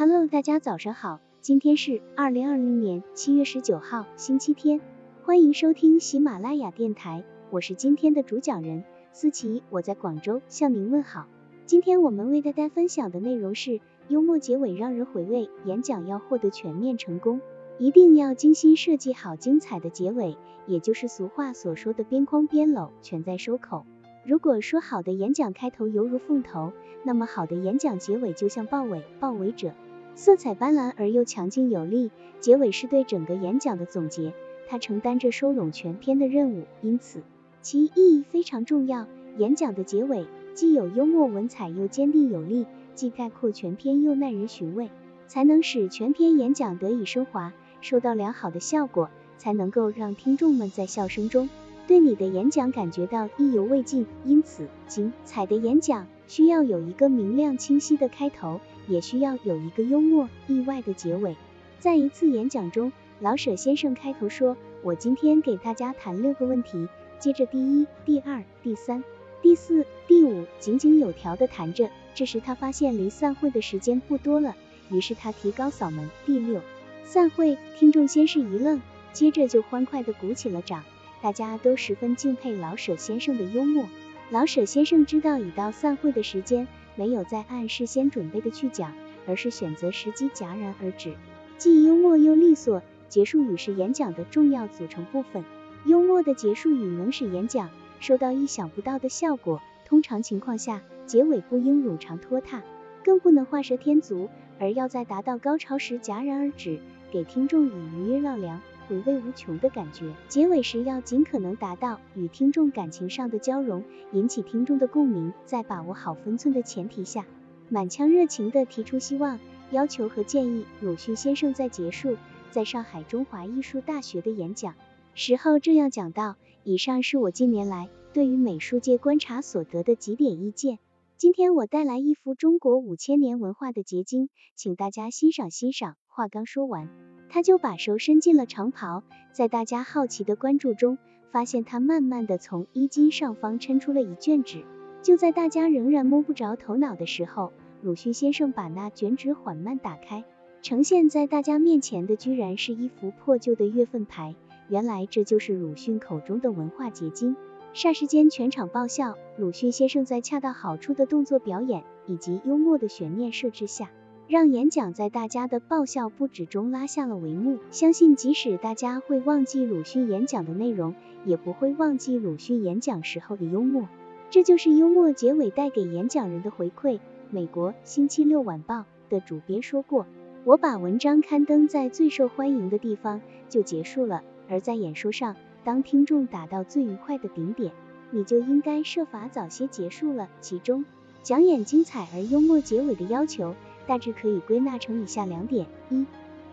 [0.00, 4.80] Hello，大家早上好，今天是二零二零年七月十九号，星期天，
[5.26, 8.82] 欢迎收听喜马拉雅电台，我是今天的主讲人
[9.12, 11.26] 思琪，我在广州向您问好。
[11.66, 13.78] 今天我们为大家分享的内容是
[14.08, 17.42] 幽默结尾让人回味，演讲要获得全面成功，
[17.76, 23.84] 一定要精心设计好精彩的结尾，也就是俗话所说的边框边搂，全在收口。
[24.24, 26.72] 如果说好的演讲开头犹如凤头，
[27.04, 29.74] 那么好的演讲结尾就像豹尾，豹尾者
[30.20, 32.10] 色彩斑斓而又强劲有力。
[32.40, 34.34] 结尾是对整个演讲的总结，
[34.68, 37.22] 它承担着收拢全篇的任务，因此
[37.62, 39.06] 其意义非常重要。
[39.38, 44.90] 演讲的结尾既有幽默文采，又坚定有力，既概括全篇，又耐人寻味，
[45.26, 51.48] 才能使全篇演讲得以升华，收到良好的效果，才能够让听众们在笑声中。
[51.86, 61.34] 对你的演讲感觉到意犹未尽，因此精彩的演讲需要有一个明亮清晰的开头，也需要有一个幽默意外的结尾。
[61.80, 66.86] 在一次演讲中，老舍先生开头说：“我今天给大家谈六个问题。”
[67.18, 69.02] 接着第一、第二、第三、
[69.42, 71.90] 第四、第五井井有条的谈着。
[72.14, 74.54] 这时他发现离散会的时间不多了，
[74.88, 76.08] 于是他提高嗓门。
[76.24, 76.60] 第六，
[77.02, 78.80] 散会，听众先是一愣，
[79.12, 80.84] 接着就欢快的鼓起了掌。
[81.20, 83.86] 大家都十分敬佩老舍先生的幽默。
[84.30, 88.92] 老舍先生知道已到散会的时间，没有再按事先准备的去讲，
[89.26, 91.14] 而是选择时机戛然而止，
[91.58, 92.80] 既幽默又利索。
[93.08, 95.44] 结束语是演讲的重要组成部分，
[95.84, 99.60] 幽默的结束语能使演讲收到意想不到的效果。
[99.84, 102.62] 通常情况下，结尾不应冗长拖沓，
[103.02, 104.28] 更不能画蛇添足，
[104.60, 106.78] 而要在达到高潮时戛然而止，
[107.10, 108.62] 给听众以余音绕梁。
[108.90, 110.12] 回味无穷的感觉。
[110.26, 117.24] 结尾时要尽可能达到与听众感情上的交融，引起听众的共鸣，在把握好分寸的前提下，
[117.68, 119.38] 满腔热情地提出希望、
[119.70, 120.66] 要求和建议。
[120.80, 122.16] 鲁迅先生在结束
[122.50, 124.74] 在上海中华艺术大学的演讲
[125.14, 126.34] 时候这样讲到：
[126.64, 130.80] 以上是我近年来对于美术界观察所得的几点意见。
[131.16, 135.96] 今天我带来一幅中国五千年文化的结晶，请大家欣赏欣赏。
[136.08, 137.09] 话刚说完。
[137.32, 140.98] 他就把手伸进了长袍，在大家好奇的关注中，
[141.30, 144.64] 发现他慢慢的从衣襟上方抻出了一卷纸。
[145.00, 147.52] 就在大家仍然摸不着头脑的时候，
[147.82, 150.24] 鲁迅先生把那卷纸缓慢打开，
[150.60, 154.34] 呈现在大家面前的居然是一幅破旧的月份牌。
[154.68, 157.36] 原来这就是鲁迅口中的文化结晶。
[157.72, 159.14] 霎时间全场爆笑。
[159.38, 163.88] 鲁迅先生在恰到好处的动作表演以及幽默的悬念设置下。
[164.30, 167.58] 让演讲在大家的爆笑不止中拉下了帷幕。
[167.72, 173.88] 相信即使大家会忘记鲁迅演讲的内容，也不会忘记鲁迅演讲时候的幽默。
[174.30, 177.00] 这就是幽默结尾带给演讲人的回馈。
[177.30, 178.76] 美国《星期六晚报》
[179.08, 180.06] 的主编说过
[180.46, 187.72] ：“我把文章刊登在最受欢迎的地方就结束了，而在演说上，当听众达到最愉快的顶点，
[188.12, 190.84] 你就应该设法早些结束了。”其中
[191.24, 193.56] 讲演精彩而幽默结尾的要求。
[193.86, 196.06] 大致可以归纳成以下两点：一、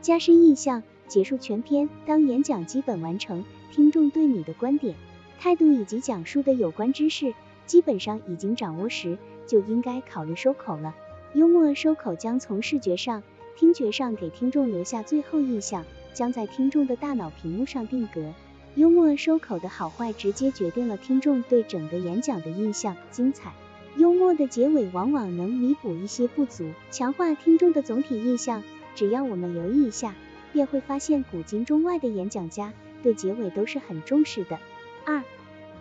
[0.00, 1.88] 加深印象，结束全篇。
[2.06, 4.94] 当演讲基本完成，听众对你的观点、
[5.38, 7.34] 态度以及讲述的有关知识
[7.66, 10.94] 基本上已经掌握时，就应该考虑收口了。
[11.34, 13.22] 幽默收口将从视觉上、
[13.56, 18.32] 听觉上给听众留下最后印象，将在听众的大脑屏幕上定格。
[18.74, 22.96] 幽默收口的好坏，直接决定了听众对整个演讲的印象。
[23.10, 23.52] 精彩。
[24.00, 28.62] 幽默的结尾往往能弥补一些不足，强化听众的总体印象。
[28.94, 30.14] 只要我们留意一下，
[30.54, 32.72] 便会发现古今中外的演讲家
[33.02, 34.58] 对结尾都是很重视的。
[35.04, 35.22] 二，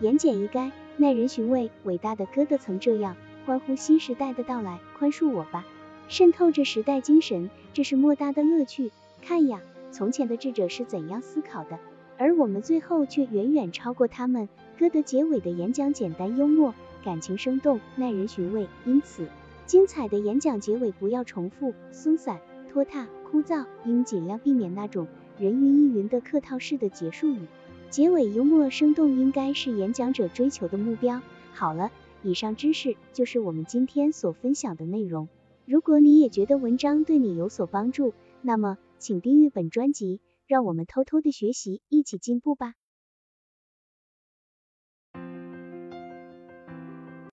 [0.01, 1.71] 言简意赅，耐人寻味。
[1.85, 3.15] 伟大的歌德曾这样
[3.45, 5.65] 欢呼新时代的到来：“宽恕我吧！”
[6.09, 8.91] 渗透着时代精神，这是莫大的乐趣。
[9.21, 11.79] 看呀，从前的智者是怎样思考的，
[12.17, 14.49] 而我们最后却远远超过他们。
[14.77, 16.75] 歌德结尾的演讲简单幽默。
[17.03, 18.67] 感情生动，耐人寻味。
[18.85, 19.27] 因此，
[19.65, 22.39] 精彩的演讲结尾不要重复、松散、
[22.71, 25.07] 拖沓、枯燥，应尽量避免那种
[25.37, 27.47] 人云亦云的客套式的结束语。
[27.89, 31.21] 结尾幽默生动，应该是演讲者追求的目标。
[31.53, 31.91] 好了，
[32.21, 35.27] 以上知识就是我们今天所分享的内容。
[35.65, 42.73] 如果你也觉得文章对你有所帮助，那么请订阅本专辑，让我们偷偷的学习，一起进步吧。